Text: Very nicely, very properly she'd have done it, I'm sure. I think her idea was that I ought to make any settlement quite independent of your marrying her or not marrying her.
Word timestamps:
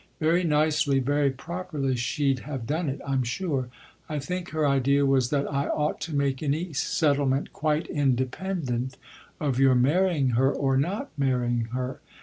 Very 0.19 0.43
nicely, 0.43 0.97
very 0.97 1.29
properly 1.29 1.95
she'd 1.95 2.39
have 2.39 2.65
done 2.65 2.89
it, 2.89 2.99
I'm 3.05 3.21
sure. 3.21 3.69
I 4.09 4.17
think 4.17 4.49
her 4.49 4.67
idea 4.67 5.05
was 5.05 5.29
that 5.29 5.45
I 5.45 5.67
ought 5.67 6.01
to 6.01 6.15
make 6.15 6.41
any 6.41 6.73
settlement 6.73 7.53
quite 7.53 7.85
independent 7.85 8.97
of 9.39 9.59
your 9.59 9.75
marrying 9.75 10.31
her 10.31 10.51
or 10.51 10.75
not 10.75 11.11
marrying 11.19 11.65
her. 11.75 11.99